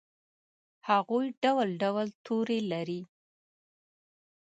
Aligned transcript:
هغوي 0.87 1.27
ډول 1.43 1.69
ډول 1.81 2.07
تورې 2.25 2.59
لري 2.71 3.01